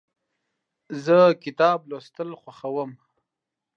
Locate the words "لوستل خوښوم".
1.89-2.91